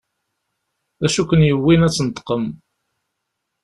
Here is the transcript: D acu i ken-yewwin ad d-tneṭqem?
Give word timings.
D 0.99 1.03
acu 1.05 1.21
i 1.23 1.27
ken-yewwin 1.29 1.85
ad 1.87 1.91
d-tneṭqem? 1.93 2.45